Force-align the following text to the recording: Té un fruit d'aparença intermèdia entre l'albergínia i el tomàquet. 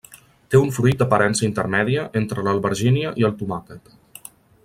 Té 0.53 0.59
un 0.61 0.71
fruit 0.77 1.01
d'aparença 1.01 1.43
intermèdia 1.47 2.07
entre 2.23 2.47
l'albergínia 2.47 3.13
i 3.23 3.27
el 3.31 3.35
tomàquet. 3.43 3.95